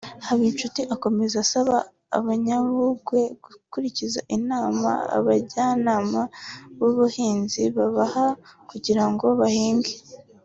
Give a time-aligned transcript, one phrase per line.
[0.27, 1.75] Habinshuti akomeza asaba
[2.17, 6.21] Abanyabungwe gukurikiza inama abajyanama
[6.77, 8.25] b’ubuhinzi babaha
[8.69, 9.93] kugira ngo bahinge